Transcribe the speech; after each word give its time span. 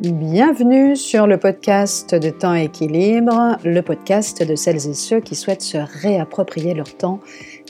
Bienvenue 0.00 0.94
sur 0.94 1.26
le 1.26 1.40
podcast 1.40 2.14
de 2.14 2.30
Temps 2.30 2.54
Équilibre, 2.54 3.58
le 3.64 3.80
podcast 3.80 4.48
de 4.48 4.54
celles 4.54 4.88
et 4.88 4.94
ceux 4.94 5.20
qui 5.20 5.34
souhaitent 5.34 5.60
se 5.60 5.78
réapproprier 5.78 6.72
leur 6.72 6.96
temps 6.96 7.18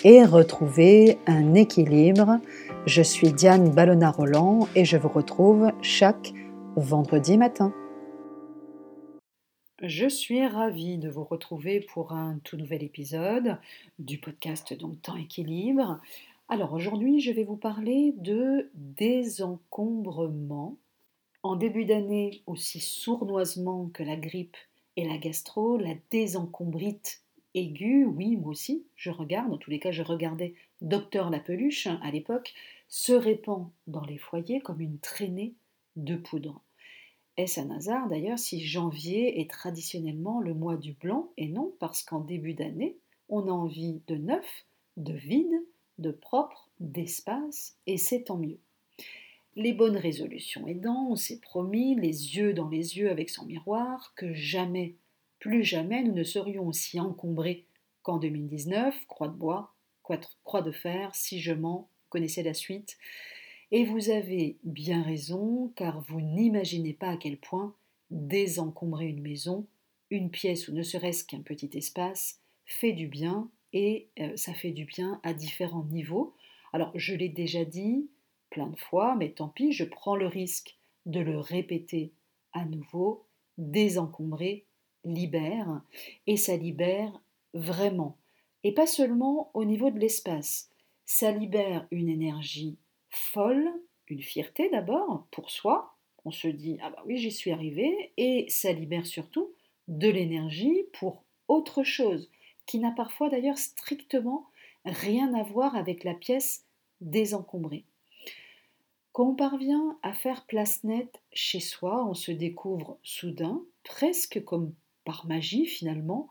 et 0.04 0.22
retrouver 0.26 1.16
un 1.26 1.54
équilibre. 1.54 2.38
Je 2.84 3.00
suis 3.00 3.32
Diane 3.32 3.70
Ballona-Roland 3.70 4.68
et 4.76 4.84
je 4.84 4.98
vous 4.98 5.08
retrouve 5.08 5.72
chaque 5.80 6.34
vendredi 6.76 7.38
matin. 7.38 7.72
Je 9.80 10.06
suis 10.06 10.46
ravie 10.46 10.98
de 10.98 11.08
vous 11.08 11.24
retrouver 11.24 11.80
pour 11.80 12.12
un 12.12 12.40
tout 12.44 12.58
nouvel 12.58 12.82
épisode 12.82 13.56
du 13.98 14.18
podcast 14.18 14.78
donc 14.78 15.00
Temps 15.00 15.16
Équilibre. 15.16 15.98
Alors 16.50 16.74
aujourd'hui, 16.74 17.20
je 17.20 17.32
vais 17.32 17.44
vous 17.44 17.56
parler 17.56 18.12
de 18.18 18.68
désencombrement 18.74 20.76
en 21.42 21.56
début 21.56 21.84
d'année, 21.84 22.42
aussi 22.46 22.80
sournoisement 22.80 23.90
que 23.92 24.02
la 24.02 24.16
grippe 24.16 24.56
et 24.96 25.06
la 25.06 25.18
gastro, 25.18 25.76
la 25.78 25.94
désencombrite 26.10 27.22
aiguë, 27.54 28.04
oui, 28.04 28.36
moi 28.36 28.50
aussi, 28.50 28.84
je 28.96 29.10
regarde, 29.10 29.52
en 29.52 29.58
tous 29.58 29.70
les 29.70 29.78
cas, 29.78 29.90
je 29.90 30.02
regardais 30.02 30.54
Docteur 30.80 31.30
La 31.30 31.40
Peluche 31.40 31.86
hein, 31.86 32.00
à 32.02 32.10
l'époque, 32.10 32.54
se 32.88 33.12
répand 33.12 33.68
dans 33.86 34.04
les 34.04 34.18
foyers 34.18 34.60
comme 34.60 34.80
une 34.80 34.98
traînée 34.98 35.54
de 35.96 36.16
poudre. 36.16 36.62
Est-ce 37.36 37.60
un 37.60 37.70
hasard 37.70 38.08
d'ailleurs 38.08 38.38
si 38.38 38.64
janvier 38.64 39.40
est 39.40 39.50
traditionnellement 39.50 40.40
le 40.40 40.54
mois 40.54 40.76
du 40.76 40.94
blanc 40.94 41.30
et 41.36 41.48
non 41.48 41.72
parce 41.78 42.02
qu'en 42.02 42.20
début 42.20 42.54
d'année, 42.54 42.96
on 43.28 43.46
a 43.46 43.52
envie 43.52 44.00
de 44.08 44.16
neuf, 44.16 44.64
de 44.96 45.12
vide, 45.12 45.54
de 45.98 46.10
propre, 46.10 46.68
d'espace 46.80 47.76
et 47.86 47.96
c'est 47.96 48.24
tant 48.24 48.38
mieux. 48.38 48.58
Les 49.58 49.72
bonnes 49.72 49.96
résolutions 49.96 50.68
aidant, 50.68 51.08
on 51.10 51.16
s'est 51.16 51.40
promis, 51.40 51.96
les 51.96 52.36
yeux 52.36 52.54
dans 52.54 52.68
les 52.68 52.96
yeux 52.96 53.10
avec 53.10 53.28
son 53.28 53.44
miroir, 53.44 54.12
que 54.14 54.32
jamais, 54.32 54.94
plus 55.40 55.64
jamais, 55.64 56.04
nous 56.04 56.12
ne 56.12 56.22
serions 56.22 56.68
aussi 56.68 57.00
encombrés 57.00 57.64
qu'en 58.04 58.18
2019, 58.18 58.94
croix 59.08 59.26
de 59.26 59.34
bois, 59.34 59.74
croix 60.44 60.62
de 60.62 60.70
fer, 60.70 61.12
si 61.12 61.40
je 61.40 61.52
m'en 61.52 61.88
connaissais 62.08 62.44
la 62.44 62.54
suite. 62.54 62.98
Et 63.72 63.84
vous 63.84 64.10
avez 64.10 64.58
bien 64.62 65.02
raison, 65.02 65.72
car 65.74 66.02
vous 66.02 66.20
n'imaginez 66.20 66.92
pas 66.92 67.10
à 67.10 67.16
quel 67.16 67.36
point 67.36 67.74
désencombrer 68.12 69.08
une 69.08 69.22
maison, 69.22 69.66
une 70.10 70.30
pièce 70.30 70.68
ou 70.68 70.72
ne 70.72 70.84
serait-ce 70.84 71.24
qu'un 71.24 71.42
petit 71.42 71.70
espace, 71.76 72.38
fait 72.64 72.92
du 72.92 73.08
bien, 73.08 73.50
et 73.72 74.06
euh, 74.20 74.36
ça 74.36 74.54
fait 74.54 74.70
du 74.70 74.84
bien 74.84 75.20
à 75.24 75.34
différents 75.34 75.86
niveaux. 75.90 76.32
Alors, 76.72 76.92
je 76.94 77.16
l'ai 77.16 77.28
déjà 77.28 77.64
dit, 77.64 78.06
plein 78.50 78.68
de 78.68 78.78
fois, 78.78 79.14
mais 79.16 79.30
tant 79.30 79.48
pis, 79.48 79.72
je 79.72 79.84
prends 79.84 80.16
le 80.16 80.26
risque 80.26 80.76
de 81.06 81.20
le 81.20 81.38
répéter 81.38 82.12
à 82.52 82.64
nouveau, 82.64 83.24
désencombrer, 83.56 84.64
libère, 85.04 85.82
et 86.26 86.36
ça 86.36 86.56
libère 86.56 87.20
vraiment. 87.54 88.16
Et 88.64 88.72
pas 88.72 88.86
seulement 88.86 89.50
au 89.54 89.64
niveau 89.64 89.90
de 89.90 89.98
l'espace, 89.98 90.70
ça 91.04 91.30
libère 91.30 91.86
une 91.90 92.08
énergie 92.08 92.76
folle, 93.10 93.70
une 94.08 94.22
fierté 94.22 94.68
d'abord 94.70 95.26
pour 95.30 95.50
soi, 95.50 95.94
on 96.24 96.30
se 96.30 96.48
dit 96.48 96.78
ah 96.82 96.90
bah 96.90 97.02
oui 97.06 97.16
j'y 97.16 97.30
suis 97.30 97.50
arrivé, 97.50 98.12
et 98.16 98.46
ça 98.48 98.72
libère 98.72 99.06
surtout 99.06 99.52
de 99.86 100.08
l'énergie 100.08 100.84
pour 100.92 101.22
autre 101.46 101.82
chose, 101.82 102.30
qui 102.66 102.78
n'a 102.78 102.90
parfois 102.90 103.30
d'ailleurs 103.30 103.58
strictement 103.58 104.46
rien 104.84 105.32
à 105.34 105.42
voir 105.42 105.76
avec 105.76 106.04
la 106.04 106.14
pièce 106.14 106.66
désencombrée. 107.00 107.84
Quand 109.18 109.30
on 109.30 109.34
parvient 109.34 109.98
à 110.04 110.12
faire 110.12 110.46
place 110.46 110.84
nette 110.84 111.20
chez 111.32 111.58
soi, 111.58 112.06
on 112.08 112.14
se 112.14 112.30
découvre 112.30 113.00
soudain, 113.02 113.64
presque 113.82 114.44
comme 114.44 114.72
par 115.04 115.26
magie 115.26 115.66
finalement, 115.66 116.28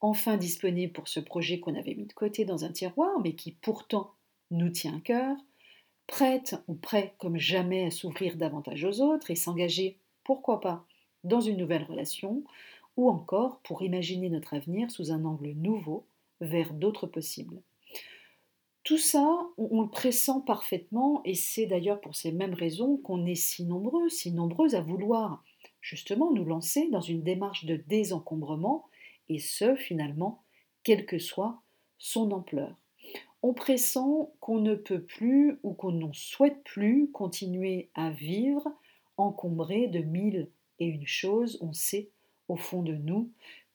enfin 0.00 0.38
disponible 0.38 0.94
pour 0.94 1.06
ce 1.06 1.20
projet 1.20 1.60
qu'on 1.60 1.74
avait 1.74 1.94
mis 1.94 2.06
de 2.06 2.14
côté 2.14 2.46
dans 2.46 2.64
un 2.64 2.72
tiroir, 2.72 3.20
mais 3.20 3.34
qui 3.34 3.52
pourtant 3.52 4.14
nous 4.50 4.70
tient 4.70 4.96
à 4.96 5.00
cœur, 5.00 5.36
prête 6.06 6.56
ou 6.66 6.72
prêt 6.72 7.12
comme 7.18 7.36
jamais 7.36 7.84
à 7.84 7.90
s'ouvrir 7.90 8.36
davantage 8.36 8.84
aux 8.84 9.02
autres 9.02 9.30
et 9.30 9.36
s'engager, 9.36 9.98
pourquoi 10.24 10.62
pas, 10.62 10.86
dans 11.24 11.42
une 11.42 11.58
nouvelle 11.58 11.84
relation, 11.84 12.42
ou 12.96 13.10
encore 13.10 13.58
pour 13.64 13.82
imaginer 13.82 14.30
notre 14.30 14.54
avenir 14.54 14.90
sous 14.90 15.12
un 15.12 15.26
angle 15.26 15.50
nouveau 15.50 16.06
vers 16.40 16.72
d'autres 16.72 17.06
possibles. 17.06 17.60
Tout 18.82 18.98
ça, 18.98 19.46
on, 19.58 19.82
le 19.82 19.90
pressent 19.90 20.40
parfaitement 20.40 21.20
et 21.24 21.34
c'est 21.34 21.66
d'ailleurs 21.66 22.00
pour 22.00 22.14
ces 22.14 22.32
mêmes 22.32 22.54
raisons 22.54 22.96
qu'on 22.96 23.26
est 23.26 23.34
si 23.34 23.64
nombreux, 23.64 24.08
si 24.08 24.32
nombreuses 24.32 24.74
à 24.74 24.80
vouloir 24.80 25.44
justement 25.82 26.32
nous 26.32 26.44
lancer 26.44 26.88
dans 26.90 27.00
une 27.00 27.22
démarche 27.22 27.66
de 27.66 27.76
désencombrement 27.76 28.86
et 29.28 29.38
ce 29.38 29.76
finalement, 29.76 30.42
quelle 30.82 31.04
que 31.04 31.18
soit 31.18 31.62
son 31.98 32.30
ampleur. 32.30 32.74
On 33.42 33.52
pressent 33.52 34.32
qu'on 34.40 34.60
ne 34.60 34.74
peut 34.74 35.02
plus 35.02 35.58
ou 35.62 35.72
qu'on 35.74 35.92
ne 35.92 36.12
souhaite 36.12 36.62
plus 36.64 37.10
continuer 37.10 37.90
à 37.94 38.10
vivre 38.10 38.66
encombré 39.18 39.88
de 39.88 40.00
mille 40.00 40.48
et 40.78 40.86
une 40.86 41.06
choses, 41.06 41.58
on 41.60 41.72
sait 41.74 42.10
au 42.48 42.56
fond 42.56 42.82
de 42.82 42.94
nous 42.94 43.30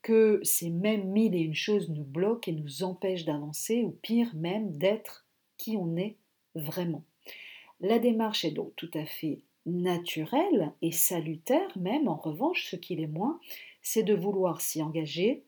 que 0.06 0.40
ces 0.44 0.70
mêmes 0.70 1.10
mille 1.10 1.34
et 1.34 1.40
une 1.40 1.56
choses 1.56 1.90
nous 1.90 2.04
bloquent 2.04 2.52
et 2.52 2.54
nous 2.54 2.84
empêchent 2.84 3.26
d'avancer, 3.26 3.82
ou 3.82 3.90
pire 4.04 4.30
même 4.36 4.78
d'être 4.78 5.26
qui 5.58 5.78
on 5.78 5.98
est 5.98 6.16
vraiment. 6.54 7.04
La 7.82 7.98
démarche 7.98 8.46
est 8.46 8.52
donc 8.52 8.72
tout 8.76 8.92
à 8.94 9.04
fait 9.06 9.40
naturelle 9.66 10.72
et 10.84 10.92
salutaire 10.92 11.76
même, 11.76 12.08
en 12.08 12.18
revanche, 12.18 12.68
ce 12.70 12.76
qu'il 12.76 13.02
est 13.02 13.08
moins, 13.08 13.40
c'est 13.82 14.04
de 14.04 14.14
vouloir 14.14 14.62
s'y 14.62 14.84
engager, 14.84 15.42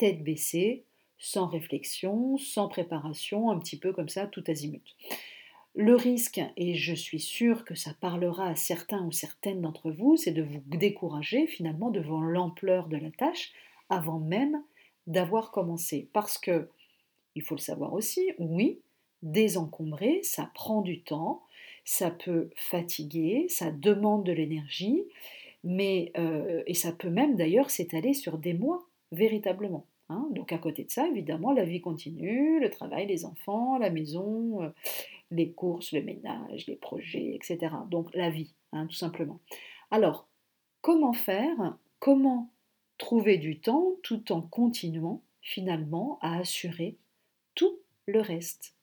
tête 0.00 0.24
baissée, 0.24 0.82
sans 1.16 1.46
réflexion, 1.46 2.36
sans 2.36 2.66
préparation, 2.66 3.52
un 3.52 3.60
petit 3.60 3.78
peu 3.78 3.92
comme 3.92 4.08
ça, 4.08 4.26
tout 4.26 4.42
azimut. 4.48 4.96
Le 5.76 5.94
risque, 5.94 6.40
et 6.56 6.74
je 6.74 6.94
suis 6.96 7.20
sûre 7.20 7.64
que 7.64 7.76
ça 7.76 7.94
parlera 7.94 8.48
à 8.48 8.56
certains 8.56 9.04
ou 9.04 9.12
certaines 9.12 9.60
d'entre 9.60 9.92
vous, 9.92 10.16
c'est 10.16 10.32
de 10.32 10.42
vous 10.42 10.62
décourager 10.66 11.46
finalement 11.46 11.90
devant 11.90 12.20
l'ampleur 12.20 12.88
de 12.88 12.96
la 12.96 13.12
tâche, 13.12 13.52
avant 13.90 14.18
même 14.18 14.62
d'avoir 15.06 15.50
commencé. 15.50 16.08
Parce 16.12 16.38
que, 16.38 16.68
il 17.34 17.42
faut 17.42 17.54
le 17.54 17.60
savoir 17.60 17.92
aussi, 17.92 18.32
oui, 18.38 18.80
désencombrer, 19.22 20.22
ça 20.22 20.50
prend 20.54 20.80
du 20.80 21.02
temps, 21.02 21.42
ça 21.84 22.10
peut 22.10 22.50
fatiguer, 22.56 23.46
ça 23.48 23.70
demande 23.70 24.24
de 24.24 24.32
l'énergie, 24.32 25.04
mais 25.64 26.12
euh, 26.16 26.62
et 26.66 26.74
ça 26.74 26.92
peut 26.92 27.10
même 27.10 27.36
d'ailleurs 27.36 27.70
s'étaler 27.70 28.14
sur 28.14 28.38
des 28.38 28.54
mois 28.54 28.86
véritablement. 29.12 29.86
Hein. 30.08 30.26
Donc 30.32 30.52
à 30.52 30.58
côté 30.58 30.84
de 30.84 30.90
ça, 30.90 31.06
évidemment, 31.06 31.52
la 31.52 31.64
vie 31.64 31.80
continue, 31.80 32.60
le 32.60 32.70
travail, 32.70 33.06
les 33.06 33.24
enfants, 33.24 33.78
la 33.78 33.90
maison, 33.90 34.62
euh, 34.62 34.70
les 35.30 35.52
courses, 35.52 35.92
le 35.92 36.02
ménage, 36.02 36.66
les 36.66 36.76
projets, 36.76 37.34
etc. 37.34 37.74
Donc 37.90 38.08
la 38.14 38.30
vie, 38.30 38.54
hein, 38.72 38.86
tout 38.86 38.96
simplement. 38.96 39.40
Alors, 39.90 40.28
comment 40.80 41.12
faire? 41.12 41.76
Comment 41.98 42.50
trouver 43.00 43.38
du 43.38 43.58
temps 43.58 43.94
tout 44.02 44.30
en 44.30 44.42
continuant 44.42 45.22
finalement 45.40 46.18
à 46.20 46.38
assurer 46.38 46.98
tout 47.54 47.78
le 48.06 48.20
reste. 48.20 48.74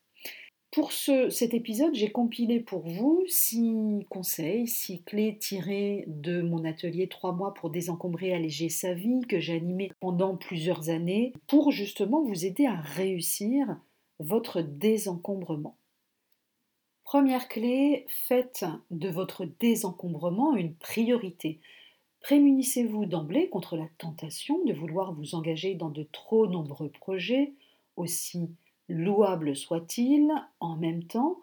Pour 0.72 0.92
ce, 0.92 1.30
cet 1.30 1.54
épisode, 1.54 1.94
j'ai 1.94 2.10
compilé 2.10 2.60
pour 2.60 2.86
vous 2.86 3.24
six 3.28 4.04
conseils, 4.10 4.66
six 4.66 5.02
clés 5.02 5.38
tirées 5.38 6.04
de 6.08 6.42
mon 6.42 6.64
atelier 6.64 7.08
3 7.08 7.32
mois 7.32 7.54
pour 7.54 7.70
désencombrer, 7.70 8.34
alléger 8.34 8.68
sa 8.68 8.92
vie 8.92 9.22
que 9.26 9.40
j'ai 9.40 9.56
animé 9.56 9.92
pendant 10.00 10.36
plusieurs 10.36 10.90
années 10.90 11.32
pour 11.46 11.70
justement 11.70 12.22
vous 12.22 12.44
aider 12.44 12.66
à 12.66 12.76
réussir 12.76 13.78
votre 14.18 14.60
désencombrement. 14.60 15.76
Première 17.04 17.48
clé, 17.48 18.04
faites 18.08 18.66
de 18.90 19.08
votre 19.08 19.46
désencombrement 19.46 20.54
une 20.54 20.74
priorité. 20.74 21.60
Prémunissez-vous 22.20 23.06
d'emblée 23.06 23.48
contre 23.48 23.76
la 23.76 23.88
tentation 23.98 24.64
de 24.64 24.72
vouloir 24.72 25.12
vous 25.12 25.34
engager 25.34 25.74
dans 25.74 25.90
de 25.90 26.06
trop 26.12 26.46
nombreux 26.46 26.90
projets, 26.90 27.52
aussi 27.96 28.50
louables 28.88 29.54
soient-ils, 29.54 30.30
en 30.60 30.76
même 30.76 31.04
temps. 31.04 31.38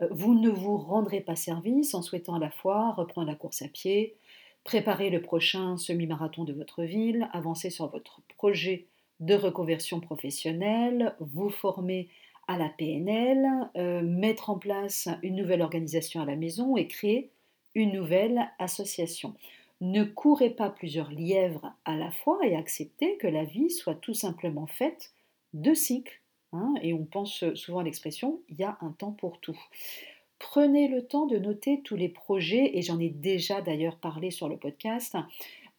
Euh, 0.00 0.08
vous 0.10 0.34
ne 0.34 0.50
vous 0.50 0.76
rendrez 0.76 1.20
pas 1.20 1.36
service 1.36 1.94
en 1.94 2.02
souhaitant 2.02 2.34
à 2.34 2.38
la 2.38 2.50
fois 2.50 2.92
reprendre 2.92 3.26
la 3.26 3.34
course 3.34 3.62
à 3.62 3.68
pied, 3.68 4.16
préparer 4.64 5.10
le 5.10 5.22
prochain 5.22 5.76
semi-marathon 5.76 6.44
de 6.44 6.52
votre 6.52 6.82
ville, 6.82 7.28
avancer 7.32 7.70
sur 7.70 7.88
votre 7.88 8.20
projet 8.36 8.86
de 9.20 9.34
reconversion 9.34 10.00
professionnelle, 10.00 11.14
vous 11.20 11.50
former 11.50 12.08
à 12.48 12.58
la 12.58 12.68
PNL, 12.68 13.46
euh, 13.76 14.02
mettre 14.02 14.50
en 14.50 14.58
place 14.58 15.08
une 15.22 15.36
nouvelle 15.36 15.62
organisation 15.62 16.20
à 16.20 16.24
la 16.24 16.36
maison 16.36 16.76
et 16.76 16.88
créer 16.88 17.30
une 17.74 17.92
nouvelle 17.92 18.50
association. 18.58 19.34
Ne 19.80 20.04
courez 20.04 20.50
pas 20.50 20.68
plusieurs 20.68 21.10
lièvres 21.10 21.72
à 21.84 21.96
la 21.96 22.10
fois 22.10 22.38
et 22.42 22.54
acceptez 22.54 23.16
que 23.16 23.26
la 23.26 23.44
vie 23.44 23.70
soit 23.70 23.94
tout 23.94 24.14
simplement 24.14 24.66
faite 24.66 25.12
de 25.54 25.72
cycles. 25.74 26.20
Hein, 26.52 26.74
et 26.82 26.92
on 26.92 27.04
pense 27.04 27.44
souvent 27.54 27.78
à 27.78 27.84
l'expression 27.84 28.40
il 28.48 28.56
y 28.56 28.64
a 28.64 28.76
un 28.80 28.90
temps 28.90 29.12
pour 29.12 29.38
tout. 29.40 29.58
Prenez 30.40 30.88
le 30.88 31.06
temps 31.06 31.26
de 31.26 31.38
noter 31.38 31.82
tous 31.82 31.96
les 31.96 32.08
projets, 32.08 32.76
et 32.76 32.82
j'en 32.82 32.98
ai 32.98 33.10
déjà 33.10 33.60
d'ailleurs 33.60 33.96
parlé 33.96 34.30
sur 34.30 34.48
le 34.48 34.56
podcast, 34.56 35.14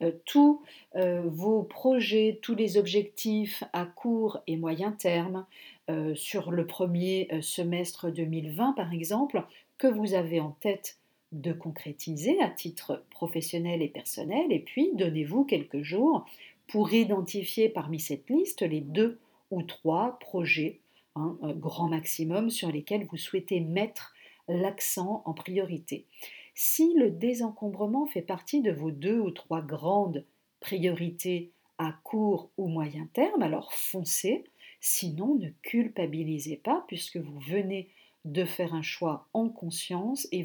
euh, 0.02 0.12
tous 0.24 0.62
euh, 0.94 1.22
vos 1.26 1.62
projets, 1.64 2.38
tous 2.42 2.54
les 2.54 2.76
objectifs 2.76 3.64
à 3.72 3.84
court 3.84 4.38
et 4.46 4.56
moyen 4.56 4.92
terme 4.92 5.46
euh, 5.90 6.14
sur 6.14 6.52
le 6.52 6.64
premier 6.64 7.28
semestre 7.42 8.10
2020 8.10 8.72
par 8.74 8.92
exemple, 8.92 9.42
que 9.78 9.88
vous 9.88 10.14
avez 10.14 10.40
en 10.40 10.52
tête 10.60 10.96
de 11.32 11.52
concrétiser 11.52 12.40
à 12.40 12.48
titre 12.48 13.04
professionnel 13.10 13.82
et 13.82 13.88
personnel, 13.88 14.52
et 14.52 14.60
puis 14.60 14.90
donnez-vous 14.94 15.44
quelques 15.44 15.82
jours 15.82 16.26
pour 16.68 16.92
identifier 16.92 17.68
parmi 17.68 17.98
cette 17.98 18.28
liste 18.30 18.62
les 18.62 18.80
deux 18.80 19.18
ou 19.50 19.62
trois 19.62 20.18
projets, 20.20 20.80
un 21.16 21.36
grand 21.54 21.88
maximum, 21.88 22.50
sur 22.50 22.70
lesquels 22.70 23.06
vous 23.06 23.16
souhaitez 23.16 23.60
mettre 23.60 24.14
l'accent 24.48 25.22
en 25.24 25.34
priorité. 25.34 26.06
Si 26.54 26.94
le 26.94 27.10
désencombrement 27.10 28.06
fait 28.06 28.22
partie 28.22 28.60
de 28.60 28.72
vos 28.72 28.90
deux 28.90 29.18
ou 29.18 29.30
trois 29.30 29.62
grandes 29.62 30.24
priorités 30.60 31.50
à 31.78 31.94
court 32.04 32.50
ou 32.56 32.68
moyen 32.68 33.08
terme, 33.12 33.42
alors 33.42 33.72
foncez, 33.72 34.44
sinon 34.80 35.34
ne 35.34 35.48
culpabilisez 35.62 36.56
pas 36.56 36.84
puisque 36.88 37.16
vous 37.16 37.40
venez 37.40 37.88
de 38.24 38.44
faire 38.44 38.74
un 38.74 38.82
choix 38.82 39.28
en 39.32 39.48
conscience 39.48 40.28
et, 40.30 40.44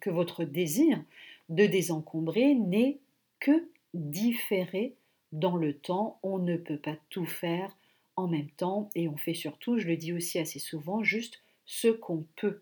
que 0.00 0.10
votre 0.10 0.44
désir 0.44 1.02
de 1.48 1.66
désencombrer 1.66 2.54
n'est 2.54 2.98
que 3.40 3.68
différé 3.94 4.94
dans 5.32 5.56
le 5.56 5.74
temps. 5.74 6.18
On 6.22 6.38
ne 6.38 6.56
peut 6.56 6.78
pas 6.78 6.96
tout 7.10 7.26
faire 7.26 7.76
en 8.16 8.28
même 8.28 8.50
temps 8.50 8.90
et 8.94 9.08
on 9.08 9.16
fait 9.16 9.34
surtout, 9.34 9.78
je 9.78 9.86
le 9.86 9.96
dis 9.96 10.12
aussi 10.12 10.38
assez 10.38 10.58
souvent, 10.58 11.02
juste 11.02 11.42
ce 11.64 11.88
qu'on 11.88 12.26
peut. 12.36 12.60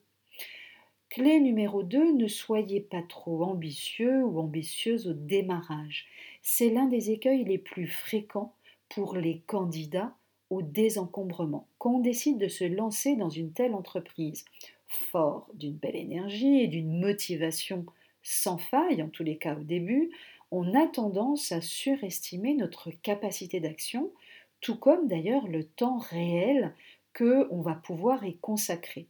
Clé 1.09 1.41
numéro 1.41 1.83
2, 1.83 2.13
ne 2.13 2.29
soyez 2.29 2.81
pas 2.81 3.03
trop 3.03 3.43
ambitieux 3.45 4.23
ou 4.25 4.39
ambitieuse 4.39 5.09
au 5.09 5.13
démarrage. 5.15 6.07
C'est 6.43 6.69
l'un 6.69 6.87
des 6.87 7.11
écueils 7.11 7.45
les 7.45 7.59
plus 7.59 7.87
fréquents 7.87 8.55
pour 8.89 9.17
les 9.17 9.41
candidats 9.47 10.15
au 10.51 10.63
désencombrement. 10.63 11.67
Quand 11.79 11.97
on 11.97 12.01
décide 12.01 12.39
de 12.39 12.49
se 12.49 12.65
lancer 12.65 13.17
dans 13.17 13.31
une 13.31 13.53
telle 13.53 13.75
entreprise, 13.75 14.45
fort 14.89 15.49
d'une 15.55 15.75
belle 15.75 15.97
énergie 15.97 16.61
et 16.61 16.69
d'une 16.69 17.01
motivation 17.01 17.87
sans 18.23 18.59
faille, 18.59 19.03
en 19.03 19.09
tous 19.09 19.23
les 19.23 19.37
cas 19.37 19.57
au 19.57 19.63
début, 19.63 20.11
on 20.51 20.75
a 20.75 20.87
tendance 20.87 21.53
à 21.53 21.61
surestimer 21.61 22.55
notre 22.55 22.91
capacité 22.91 23.61
d'action, 23.61 24.13
tout 24.61 24.77
comme 24.77 25.09
d'ailleurs 25.09 25.47
le 25.49 25.65
temps 25.65 25.99
réel 25.99 26.75
que 27.13 27.49
on 27.51 27.61
va 27.61 27.75
pouvoir 27.75 28.25
y 28.25 28.37
consacrer. 28.37 29.07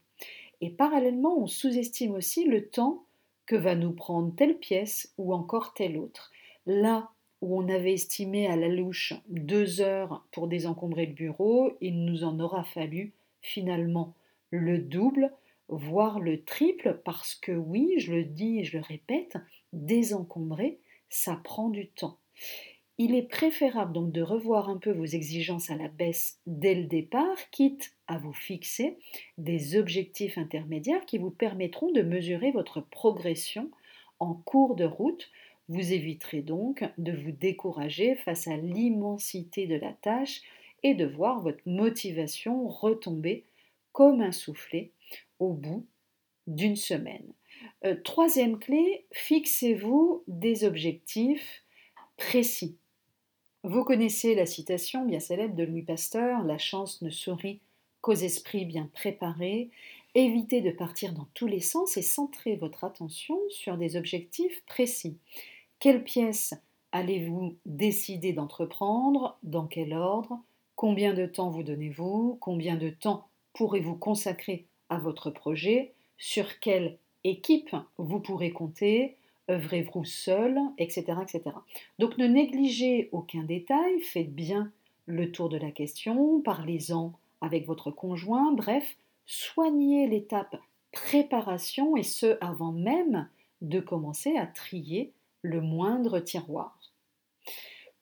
Et 0.61 0.71
parallèlement, 0.71 1.39
on 1.39 1.47
sous-estime 1.47 2.13
aussi 2.13 2.45
le 2.45 2.69
temps 2.69 3.05
que 3.45 3.57
va 3.57 3.75
nous 3.75 3.93
prendre 3.93 4.35
telle 4.35 4.59
pièce 4.59 5.13
ou 5.19 5.35
encore 5.35 5.75
telle 5.75 5.99
autre. 5.99 6.33
Là 6.67 7.11
où 7.47 7.63
on 7.63 7.69
avait 7.69 7.93
estimé 7.93 8.49
à 8.49 8.57
la 8.57 8.67
louche 8.67 9.15
deux 9.29 9.81
heures 9.81 10.27
pour 10.33 10.49
désencombrer 10.49 11.07
le 11.07 11.13
bureau, 11.13 11.77
il 11.81 12.05
nous 12.05 12.25
en 12.25 12.41
aura 12.41 12.65
fallu 12.65 13.13
finalement 13.41 14.15
le 14.51 14.79
double, 14.79 15.33
voire 15.69 16.19
le 16.19 16.43
triple, 16.43 17.01
parce 17.05 17.37
que 17.37 17.53
oui, 17.53 17.95
je 17.99 18.13
le 18.13 18.25
dis 18.25 18.59
et 18.59 18.65
je 18.65 18.79
le 18.79 18.83
répète, 18.83 19.37
désencombrer, 19.73 20.81
ça 21.09 21.41
prend 21.45 21.69
du 21.69 21.87
temps. 21.87 22.19
Il 22.99 23.15
est 23.15 23.29
préférable 23.29 23.93
donc 23.93 24.11
de 24.11 24.23
revoir 24.23 24.69
un 24.69 24.79
peu 24.79 24.91
vos 24.91 25.05
exigences 25.05 25.71
à 25.71 25.77
la 25.77 25.87
baisse 25.87 26.41
dès 26.47 26.75
le 26.75 26.87
départ, 26.87 27.37
quitte 27.53 27.93
à 28.09 28.19
vous 28.19 28.33
fixer 28.33 28.99
des 29.39 29.77
objectifs 29.77 30.37
intermédiaires 30.37 31.07
qui 31.07 31.19
vous 31.19 31.31
permettront 31.31 31.93
de 31.93 32.03
mesurer 32.03 32.51
votre 32.51 32.81
progression 32.81 33.71
en 34.19 34.35
cours 34.35 34.75
de 34.75 34.85
route. 34.85 35.31
Vous 35.69 35.93
éviterez 35.93 36.43
donc 36.43 36.85
de 36.97 37.13
vous 37.13 37.33
décourager 37.33 38.15
face 38.17 38.47
à 38.47 38.57
l'immensité 38.57 39.67
de 39.67 39.75
la 39.75 39.93
tâche 39.93 40.43
et 40.83 40.95
de 40.95 41.07
voir 41.07 41.41
votre 41.41 41.63
motivation 41.67 42.69
retomber 42.69 43.45
comme 43.93 44.21
un 44.21 44.33
soufflet 44.33 44.93
au 45.39 45.53
bout 45.53 45.85
d'une 46.47 46.77
semaine. 46.77 47.33
Euh, 47.85 47.97
troisième 48.05 48.59
clé, 48.59 49.07
fixez-vous 49.13 50.23
des 50.29 50.65
objectifs 50.65 51.65
précis. 52.17 52.77
Vous 53.65 53.83
connaissez 53.83 54.35
la 54.35 54.47
citation 54.47 55.05
bien 55.05 55.19
célèbre 55.19 55.57
de 55.57 55.65
Louis 55.65 55.83
Pasteur, 55.83 56.45
La 56.45 56.59
chance 56.59 57.03
ne 57.03 57.11
sourit 57.11 57.61
qu'aux 58.01 58.13
esprits 58.13 58.65
bien 58.65 58.89
préparés. 58.93 59.71
Évitez 60.15 60.61
de 60.61 60.71
partir 60.71 61.13
dans 61.13 61.27
tous 61.35 61.49
les 61.49 61.61
sens 61.61 61.97
et 61.97 62.03
centrez 62.03 62.55
votre 62.57 62.85
attention 62.85 63.39
sur 63.49 63.77
des 63.77 63.97
objectifs 63.97 64.63
précis. 64.67 65.19
Quelle 65.79 66.05
pièce 66.05 66.55
allez-vous 66.93 67.57
décider 67.67 68.33
d'entreprendre? 68.33 69.39
Dans 69.43 69.67
quel 69.67 69.93
ordre? 69.93 70.41
Combien 70.75 71.13
de 71.13 71.27
temps 71.27 71.51
vous 71.51 71.63
donnez-vous? 71.63 72.39
Combien 72.41 72.77
de 72.77 72.89
temps 72.89 73.29
pourrez-vous 73.53 73.97
consacrer 73.97 74.65
à 74.89 74.99
votre 74.99 75.31
projet? 75.31 75.93
Sur 76.17 76.61
quelle 76.61 76.97
équipe 77.25 77.77
vous 77.99 78.21
pourrez 78.21 78.53
compter? 78.53 79.17
Œuvrez-vous 79.51 80.05
seul, 80.05 80.59
etc., 80.79 81.05
etc. 81.23 81.43
Donc 81.99 82.17
ne 82.19 82.27
négligez 82.27 83.11
aucun 83.13 83.45
détail, 83.45 84.01
faites 84.01 84.35
bien 84.35 84.73
le 85.05 85.31
tour 85.31 85.49
de 85.49 85.57
la 85.57 85.71
question, 85.71 86.41
parlez-en 86.41 87.13
avec 87.41 87.67
votre 87.67 87.93
conjoint, 87.93 88.53
bref, 88.53 88.97
soignez 89.25 90.09
l'étape 90.09 90.57
préparation 90.91 91.97
et 91.97 92.03
ce 92.03 92.39
avant 92.41 92.73
même 92.73 93.29
de 93.61 93.79
commencer 93.79 94.37
à 94.37 94.47
trier 94.47 95.13
le 95.47 95.61
moindre 95.61 96.19
tiroir. 96.21 96.79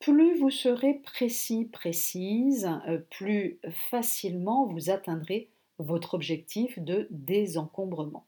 Plus 0.00 0.38
vous 0.38 0.50
serez 0.50 0.94
précis, 0.94 1.66
précise, 1.66 2.68
euh, 2.88 2.98
plus 3.10 3.58
facilement 3.90 4.66
vous 4.66 4.90
atteindrez 4.90 5.50
votre 5.78 6.14
objectif 6.14 6.78
de 6.78 7.06
désencombrement. 7.10 8.26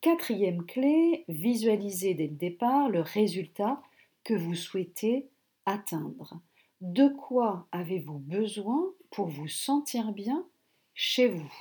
Quatrième 0.00 0.66
clé, 0.66 1.24
visualisez 1.28 2.14
dès 2.14 2.26
le 2.26 2.34
départ 2.34 2.88
le 2.88 3.00
résultat 3.00 3.80
que 4.22 4.34
vous 4.34 4.54
souhaitez 4.54 5.28
atteindre. 5.66 6.40
De 6.80 7.08
quoi 7.08 7.66
avez-vous 7.72 8.18
besoin 8.18 8.92
pour 9.10 9.28
vous 9.28 9.48
sentir 9.48 10.12
bien 10.12 10.46
chez 10.94 11.28
vous? 11.28 11.52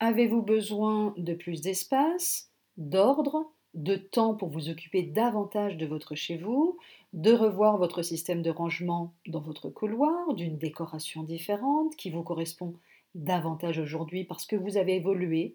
Avez-vous 0.00 0.42
besoin 0.42 1.14
de 1.16 1.34
plus 1.34 1.62
d'espace, 1.62 2.50
d'ordre, 2.76 3.52
de 3.74 3.96
temps 3.96 4.34
pour 4.34 4.48
vous 4.48 4.68
occuper 4.68 5.02
davantage 5.02 5.76
de 5.76 5.86
votre 5.86 6.14
chez 6.14 6.36
vous, 6.36 6.78
de 7.12 7.32
revoir 7.32 7.78
votre 7.78 8.02
système 8.02 8.42
de 8.42 8.50
rangement 8.50 9.12
dans 9.26 9.40
votre 9.40 9.68
couloir, 9.70 10.34
d'une 10.34 10.58
décoration 10.58 11.22
différente 11.22 11.96
qui 11.96 12.10
vous 12.10 12.22
correspond 12.22 12.74
davantage 13.14 13.78
aujourd'hui 13.78 14.24
parce 14.24 14.46
que 14.46 14.56
vous 14.56 14.76
avez 14.76 14.96
évolué, 14.96 15.54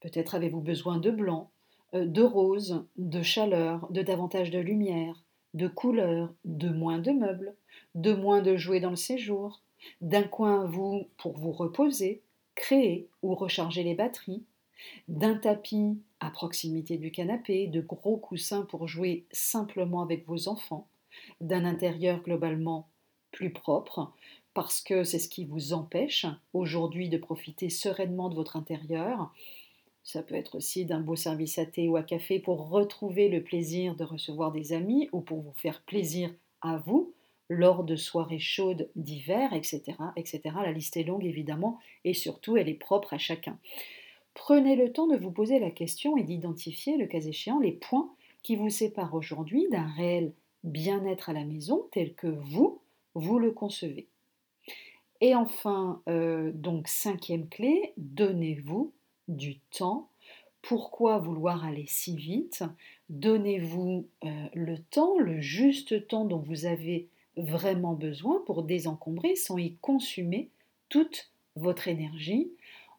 Peut-être 0.00 0.34
avez-vous 0.36 0.60
besoin 0.60 0.98
de 0.98 1.10
blanc, 1.10 1.50
euh, 1.94 2.06
de 2.06 2.22
rose, 2.22 2.86
de 2.96 3.22
chaleur, 3.22 3.90
de 3.90 4.02
davantage 4.02 4.50
de 4.50 4.58
lumière, 4.58 5.22
de 5.54 5.68
couleur, 5.68 6.32
de 6.44 6.68
moins 6.68 6.98
de 6.98 7.10
meubles, 7.12 7.56
de 7.94 8.12
moins 8.12 8.42
de 8.42 8.56
jouets 8.56 8.80
dans 8.80 8.90
le 8.90 8.96
séjour, 8.96 9.62
d'un 10.00 10.22
coin 10.22 10.62
à 10.62 10.66
vous 10.66 11.08
pour 11.16 11.36
vous 11.36 11.52
reposer, 11.52 12.22
créer 12.54 13.08
ou 13.22 13.34
recharger 13.34 13.82
les 13.82 13.94
batteries, 13.94 14.44
d'un 15.08 15.34
tapis 15.34 15.98
à 16.20 16.30
proximité 16.30 16.96
du 16.96 17.10
canapé, 17.10 17.66
de 17.66 17.80
gros 17.80 18.16
coussins 18.16 18.62
pour 18.62 18.88
jouer 18.88 19.26
simplement 19.32 20.02
avec 20.02 20.26
vos 20.26 20.48
enfants, 20.48 20.88
d'un 21.40 21.64
intérieur 21.64 22.22
globalement 22.22 22.88
plus 23.32 23.50
propre, 23.50 24.12
parce 24.54 24.80
que 24.80 25.04
c'est 25.04 25.18
ce 25.18 25.28
qui 25.28 25.44
vous 25.44 25.72
empêche 25.72 26.26
aujourd'hui 26.54 27.08
de 27.08 27.18
profiter 27.18 27.68
sereinement 27.68 28.28
de 28.28 28.34
votre 28.34 28.56
intérieur, 28.56 29.32
ça 30.06 30.22
peut 30.22 30.36
être 30.36 30.54
aussi 30.54 30.86
d'un 30.86 31.00
beau 31.00 31.16
service 31.16 31.58
à 31.58 31.66
thé 31.66 31.88
ou 31.88 31.96
à 31.96 32.04
café 32.04 32.38
pour 32.38 32.68
retrouver 32.68 33.28
le 33.28 33.42
plaisir 33.42 33.96
de 33.96 34.04
recevoir 34.04 34.52
des 34.52 34.72
amis 34.72 35.08
ou 35.10 35.20
pour 35.20 35.40
vous 35.40 35.52
faire 35.54 35.82
plaisir 35.82 36.30
à 36.62 36.76
vous 36.76 37.12
lors 37.48 37.82
de 37.82 37.96
soirées 37.96 38.38
chaudes 38.38 38.88
d'hiver, 38.94 39.52
etc., 39.52 39.82
etc. 40.16 40.40
La 40.62 40.70
liste 40.70 40.96
est 40.96 41.02
longue 41.02 41.24
évidemment 41.24 41.80
et 42.04 42.14
surtout 42.14 42.56
elle 42.56 42.68
est 42.68 42.74
propre 42.74 43.14
à 43.14 43.18
chacun. 43.18 43.58
Prenez 44.36 44.76
le 44.76 44.92
temps 44.92 45.06
de 45.06 45.16
vous 45.16 45.30
poser 45.30 45.58
la 45.58 45.70
question 45.70 46.18
et 46.18 46.22
d'identifier, 46.22 46.98
le 46.98 47.06
cas 47.06 47.20
échéant, 47.20 47.58
les 47.58 47.72
points 47.72 48.12
qui 48.42 48.54
vous 48.54 48.68
séparent 48.68 49.14
aujourd'hui 49.14 49.66
d'un 49.70 49.86
réel 49.86 50.34
bien-être 50.62 51.30
à 51.30 51.32
la 51.32 51.44
maison 51.44 51.88
tel 51.90 52.14
que 52.14 52.26
vous, 52.26 52.78
vous 53.14 53.38
le 53.38 53.50
concevez. 53.50 54.06
Et 55.22 55.34
enfin, 55.34 56.02
euh, 56.10 56.52
donc 56.52 56.86
cinquième 56.86 57.48
clé, 57.48 57.94
donnez-vous 57.96 58.92
du 59.26 59.58
temps. 59.70 60.10
Pourquoi 60.60 61.16
vouloir 61.16 61.64
aller 61.64 61.86
si 61.88 62.14
vite? 62.14 62.62
Donnez-vous 63.08 64.06
euh, 64.22 64.28
le 64.52 64.78
temps, 64.78 65.18
le 65.18 65.40
juste 65.40 66.08
temps 66.08 66.26
dont 66.26 66.40
vous 66.40 66.66
avez 66.66 67.08
vraiment 67.38 67.94
besoin 67.94 68.42
pour 68.44 68.64
désencombrer 68.64 69.34
sans 69.34 69.56
y 69.56 69.76
consumer 69.76 70.50
toute 70.90 71.32
votre 71.56 71.88
énergie. 71.88 72.50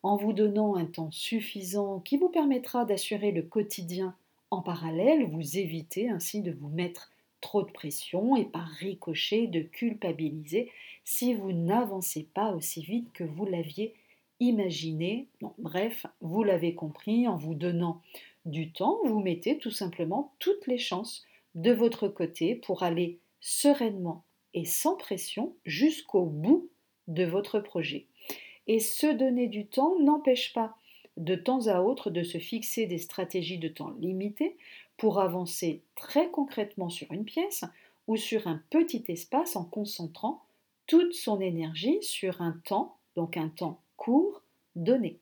En 0.08 0.16
vous 0.16 0.32
donnant 0.32 0.76
un 0.76 0.86
temps 0.86 1.12
suffisant 1.12 2.00
qui 2.00 2.16
vous 2.16 2.30
permettra 2.30 2.86
d'assurer 2.86 3.32
le 3.32 3.42
quotidien 3.42 4.16
en 4.52 4.62
parallèle, 4.62 5.26
vous 5.26 5.58
évitez 5.58 6.08
ainsi 6.08 6.42
de 6.42 6.52
vous 6.52 6.70
mettre 6.70 7.12
trop 7.42 7.62
de 7.62 7.72
pression 7.72 8.38
et 8.38 8.46
par 8.46 8.70
ricochet 8.80 9.48
de 9.48 9.60
culpabiliser 9.60 10.72
si 11.04 11.34
vous 11.34 11.52
n'avancez 11.52 12.26
pas 12.34 12.54
aussi 12.54 12.82
vite 12.82 13.12
que 13.12 13.26
vous 13.26 13.46
l'aviez 13.46 13.96
imaginé. 14.40 15.28
bref, 15.58 16.06
vous 16.22 16.44
l'avez 16.44 16.74
compris, 16.74 17.28
en 17.28 17.36
vous 17.36 17.54
donnant 17.54 18.02
du 18.46 18.72
temps, 18.72 19.00
vous 19.04 19.20
mettez 19.20 19.58
tout 19.58 19.72
simplement 19.72 20.32
toutes 20.40 20.68
les 20.68 20.78
chances 20.78 21.26
de 21.56 21.72
votre 21.72 22.08
côté 22.08 22.56
pour 22.56 22.84
aller 22.84 23.20
sereinement 23.42 24.24
et 24.54 24.64
sans 24.64 24.96
pression 24.96 25.54
jusqu'au 25.66 26.24
bout 26.24 26.70
de 27.10 27.26
votre 27.26 27.60
projet. 27.60 28.06
Et 28.68 28.80
se 28.80 29.08
donner 29.08 29.48
du 29.48 29.66
temps 29.66 29.98
n'empêche 30.00 30.54
pas 30.54 30.76
de 31.18 31.36
temps 31.36 31.68
à 31.68 31.82
autre 31.82 32.10
de 32.10 32.24
se 32.24 32.38
fixer 32.38 32.86
des 32.86 33.00
stratégies 33.00 33.58
de 33.58 33.68
temps 33.68 33.94
limitées 34.00 34.56
pour 34.98 35.20
avancer 35.20 35.82
très 35.96 36.30
concrètement 36.30 36.90
sur 36.90 37.12
une 37.12 37.26
pièce 37.26 37.64
ou 38.08 38.18
sur 38.18 38.48
un 38.48 38.62
petit 38.70 39.04
espace 39.08 39.56
en 39.56 39.64
concentrant 39.64 40.44
toute 40.86 41.14
son 41.14 41.42
énergie 41.42 41.98
sur 42.02 42.42
un 42.42 42.60
temps, 42.66 42.98
donc 43.16 43.36
un 43.36 43.50
temps 43.50 43.82
court, 43.98 44.42
donné. 44.76 45.20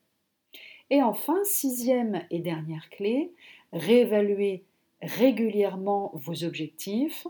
Et 0.90 1.02
enfin, 1.02 1.40
sixième 1.44 2.26
et 2.30 2.40
dernière 2.40 2.90
clé, 2.92 3.32
réévaluer 3.74 4.64
régulièrement 5.02 6.12
vos 6.14 6.44
objectifs. 6.44 7.26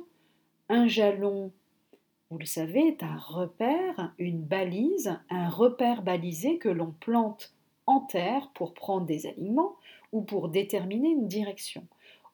Un 0.68 0.88
jalon, 0.88 1.52
vous 2.32 2.38
le 2.40 2.46
savez, 2.46 2.88
est 2.88 3.04
un 3.04 3.18
repère, 3.18 4.14
une 4.18 4.42
balise, 4.42 5.18
un 5.30 5.50
repère 5.50 6.02
balisé 6.02 6.58
que 6.58 6.70
l'on 6.70 6.92
plante 7.00 7.54
en 7.86 8.00
terre 8.00 8.50
pour 8.56 8.74
prendre 8.74 9.06
des 9.06 9.28
aliments 9.28 9.76
ou 10.12 10.22
pour 10.22 10.50
déterminer 10.50 11.10
une 11.10 11.28
direction. 11.28 11.86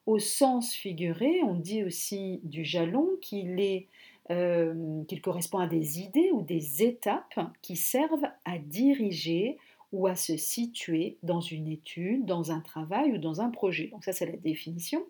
Au 0.06 0.18
sens 0.18 0.72
figuré, 0.72 1.42
on 1.44 1.54
dit 1.54 1.84
aussi 1.84 2.40
du 2.42 2.64
jalon 2.64 3.08
qu'il 3.20 3.60
est 3.60 3.86
euh, 4.30 5.02
qu'il 5.08 5.20
correspond 5.20 5.58
à 5.58 5.66
des 5.66 6.00
idées 6.00 6.30
ou 6.32 6.42
des 6.42 6.84
étapes 6.84 7.40
qui 7.60 7.74
servent 7.74 8.28
à 8.44 8.56
diriger 8.58 9.58
ou 9.90 10.06
à 10.06 10.14
se 10.14 10.36
situer 10.36 11.18
dans 11.22 11.40
une 11.40 11.68
étude, 11.68 12.24
dans 12.24 12.52
un 12.52 12.60
travail 12.60 13.12
ou 13.12 13.18
dans 13.18 13.40
un 13.40 13.50
projet. 13.50 13.88
Donc 13.88 14.04
ça, 14.04 14.12
c'est 14.12 14.26
la 14.26 14.36
définition. 14.36 15.04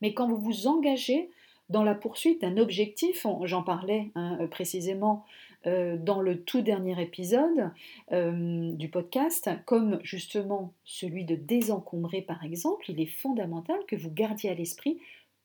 Mais 0.00 0.14
quand 0.14 0.28
vous 0.28 0.38
vous 0.38 0.68
engagez 0.68 1.28
dans 1.68 1.82
la 1.82 1.94
poursuite 1.94 2.40
d'un 2.40 2.56
objectif, 2.56 3.26
j'en 3.44 3.62
parlais 3.62 4.10
hein, 4.14 4.38
précisément 4.50 5.24
euh, 5.66 5.96
dans 5.96 6.20
le 6.20 6.40
tout 6.40 6.62
dernier 6.62 7.00
épisode 7.02 7.70
euh, 8.12 8.72
du 8.72 8.88
podcast, 8.88 9.50
comme 9.66 9.98
justement 10.02 10.72
celui 10.84 11.24
de 11.24 11.34
désencombrer 11.34 12.22
par 12.22 12.44
exemple, 12.44 12.90
il 12.90 13.00
est 13.00 13.06
fondamental 13.06 13.78
que 13.88 13.96
vous 13.96 14.10
gardiez 14.10 14.50
à 14.50 14.54
l'esprit 14.54 14.98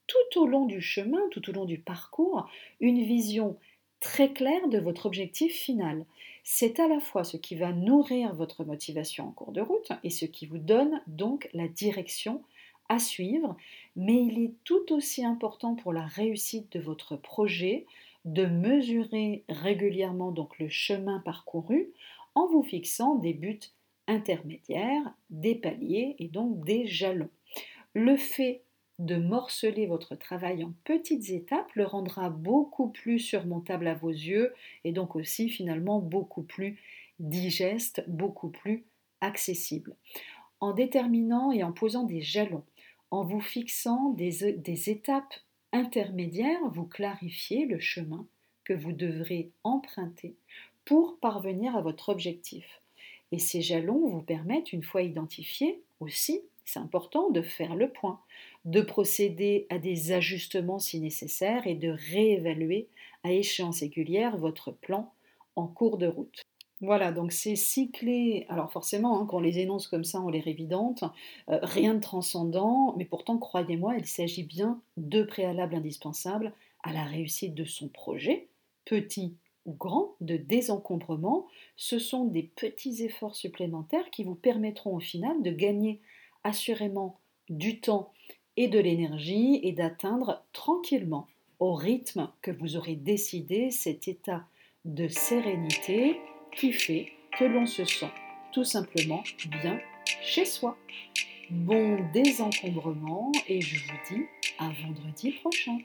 tout 0.06 0.39
au 0.39 0.46
long 0.46 0.65
du 0.65 0.82
chemin, 0.82 1.20
tout 1.32 1.50
au 1.50 1.53
long 1.53 1.65
du 1.65 1.80
parcours, 1.80 2.48
une 2.80 3.01
vision 3.03 3.58
très 4.01 4.32
claire 4.32 4.68
de 4.68 4.77
votre 4.77 5.08
objectif 5.08 5.53
final. 5.53 6.06
C'est 6.44 6.80
à 6.80 6.88
la 6.88 7.00
fois 7.00 7.24
ce 7.24 7.38
qui 7.38 7.56
va 7.56 7.72
nourrir 7.72 8.36
votre 8.36 8.65
motivation 8.65 9.30
en 9.30 9.32
cours 9.32 9.51
de 9.51 9.62
route 9.62 9.94
et 10.03 10.10
ce 10.10 10.25
qui 10.25 10.46
vous 10.46 10.58
donne 10.58 11.01
donc 11.08 11.50
la 11.53 11.68
direction 11.68 12.44
à 12.89 13.00
suivre, 13.00 13.56
mais 13.95 14.23
il 14.25 14.43
est 14.43 14.53
tout 14.63 14.91
aussi 14.91 15.23
important 15.23 15.75
pour 15.75 15.93
la 15.93 16.05
réussite 16.05 16.71
de 16.71 16.79
votre 16.79 17.15
projet 17.15 17.85
de 18.25 18.45
mesurer 18.45 19.43
régulièrement 19.50 20.33
le 20.59 20.69
chemin 20.69 21.19
parcouru 21.19 21.89
en 22.35 22.47
vous 22.47 22.63
fixant 22.63 23.15
des 23.15 23.33
buts 23.33 23.59
intermédiaires, 24.07 25.13
des 25.29 25.55
paliers 25.55 26.15
et 26.19 26.27
donc 26.27 26.63
des 26.65 26.85
jalons. 26.88 27.29
Le 27.93 28.17
fait 28.17 28.63
de 29.00 29.15
morceler 29.15 29.88
votre 29.88 30.15
travail 30.15 30.63
en 30.63 30.73
petites 30.83 31.29
étapes 31.29 31.71
le 31.73 31.85
rendra 31.85 32.29
beaucoup 32.29 32.89
plus 32.89 33.19
surmontable 33.19 33.88
à 33.88 33.95
vos 33.95 34.09
yeux 34.09 34.53
et 34.83 34.91
donc 34.91 35.15
aussi 35.15 35.50
finalement 35.50 36.00
beaucoup 36.00 36.43
plus 36.43 36.79
digeste, 37.19 38.03
beaucoup 38.07 38.50
plus 38.50 38.85
accessible. 39.21 39.95
En 40.59 40.73
déterminant 40.73 41.51
et 41.51 41.63
en 41.63 41.73
posant 41.73 42.03
des 42.03 42.21
jalons, 42.21 42.63
en 43.13 43.24
vous 43.24 43.41
fixant 43.41 44.10
des, 44.10 44.89
étapes 44.89 45.36
intermédiaire, 45.72 46.58
vous 46.72 46.86
clarifiez 46.86 47.67
le 47.67 47.79
chemin 47.79 48.25
que 48.63 48.74
vous 48.74 48.91
devrez 48.91 49.51
emprunter 49.63 50.34
pour 50.84 51.20
parvenir 51.20 51.75
à 51.75 51.82
votre 51.82 52.10
objectif. 52.10 52.82
Et 53.32 53.38
ces 53.38 53.62
jalons 53.62 54.08
vous 54.08 54.24
permettent, 54.24 54.74
une 54.74 54.82
fois 54.82 55.03
identifiés 55.03 55.79
aussi, 56.00 56.41
c'est 56.65 56.79
important 56.79 57.29
de 57.29 57.43
faire 57.43 57.75
le 57.75 57.89
point, 57.89 58.20
de 58.65 58.82
procéder 58.82 59.67
à 59.70 59.77
des 59.77 60.12
ajustements 60.12 60.79
si 60.79 61.00
nécessaire 61.00 61.67
et 61.67 61.75
de 61.75 61.96
réévaluer 62.12 62.88
à 63.24 63.32
échéance 63.32 63.82
régulière 63.82 64.38
votre 64.38 64.72
plan 64.72 65.13
en 65.55 65.67
cours 65.67 66.00
de 66.00 66.08
route. 66.08 66.42
Voilà, 66.82 67.12
donc 67.12 67.32
ces 67.32 67.56
six 67.56 67.92
clés, 67.92 68.46
alors 68.50 68.72
forcément, 68.72 69.20
hein, 69.20 69.25
quand 69.25 69.38
on 69.38 69.42
les 69.42 69.60
énonce 69.60 69.88
comme 69.88 70.03
ça, 70.03 70.20
on 70.22 70.30
les 70.30 70.44
évidentes, 70.48 71.03
euh, 71.50 71.60
rien 71.62 71.94
de 71.94 72.00
transcendant, 72.01 72.94
mais 72.98 73.06
pourtant, 73.06 73.38
croyez-moi, 73.38 73.96
il 73.98 74.06
s'agit 74.06 74.44
bien 74.44 74.82
de 74.98 75.24
préalables 75.24 75.75
indispensables 75.75 76.51
à 76.84 76.92
la 76.92 77.03
réussite 77.03 77.56
de 77.56 77.63
son 77.63 77.88
projet, 77.88 78.48
petit 78.86 79.36
ou 79.65 79.74
grand, 79.74 80.15
de 80.20 80.36
désencombrement. 80.36 81.48
Ce 81.77 82.00
sont 82.00 82.25
des 82.25 82.44
petits 82.44 83.03
efforts 83.03 83.36
supplémentaires 83.36 84.10
qui 84.12 84.25
vous 84.25 84.36
permettront 84.36 84.96
au 84.96 85.00
final 85.00 85.42
de 85.42 85.51
gagner 85.51 86.01
assurément 86.44 87.18
du 87.50 87.80
temps 87.80 88.12
et 88.58 88.68
de 88.68 88.80
l'énergie 88.80 89.60
et 89.63 89.72
d'atteindre 89.72 90.44
tranquillement, 90.51 91.27
au 91.60 91.74
rythme 91.74 92.30
que 92.42 92.51
vous 92.51 92.75
aurez 92.75 92.96
décidé, 92.96 93.72
cet 93.72 94.08
état 94.10 94.46
de 94.84 95.08
sérénité 95.08 96.20
qui 96.55 96.74
fait 96.74 97.12
que 97.38 97.45
l'on 97.45 97.65
se 97.65 97.86
sent 97.86 98.12
tout 98.51 98.63
simplement 98.63 99.24
bien 99.62 99.79
chez 100.22 100.45
soi. 100.45 100.77
Bon 101.50 101.98
désencombrement 102.13 103.31
et 103.48 103.62
je 103.62 103.79
vous 103.79 104.15
dis 104.15 104.25
à 104.60 104.69
vendredi 104.86 105.31
prochain. 105.31 105.77